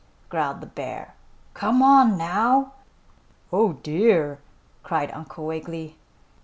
growled 0.29 0.61
the 0.61 0.65
bear. 0.65 1.13
"Come 1.53 1.83
on, 1.83 2.17
now!" 2.17 2.73
"Oh, 3.53 3.73
dear!" 3.83 4.39
cried 4.81 5.11
Uncle 5.11 5.45
Wiggily. 5.45 5.95